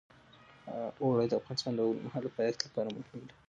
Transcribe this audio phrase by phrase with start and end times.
[1.03, 3.35] اوړي د افغانستان د اوږدمهاله پایښت لپاره مهم رول لري.